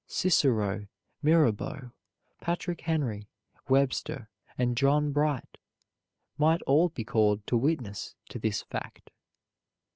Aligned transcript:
Cicero, 0.07 0.87
Mirabeau, 1.21 1.91
Patrick 2.39 2.81
Henry, 2.81 3.27
Webster, 3.69 4.31
and 4.57 4.75
John 4.75 5.11
Bright 5.11 5.59
might 6.39 6.63
all 6.63 6.89
be 6.89 7.03
called 7.03 7.45
to 7.45 7.55
witness 7.55 8.15
to 8.29 8.39
this 8.39 8.63
fact. 8.63 9.11